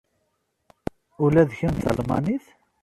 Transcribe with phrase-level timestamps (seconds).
[1.23, 2.45] Ula d kemm d Talmanit?